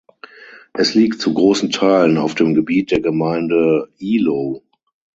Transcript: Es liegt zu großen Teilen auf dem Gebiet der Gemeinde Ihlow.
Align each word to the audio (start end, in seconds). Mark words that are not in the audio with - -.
Es 0.73 0.95
liegt 0.95 1.21
zu 1.21 1.31
großen 1.35 1.69
Teilen 1.69 2.17
auf 2.17 2.33
dem 2.33 2.55
Gebiet 2.55 2.89
der 2.89 3.01
Gemeinde 3.01 3.87
Ihlow. 3.99 4.63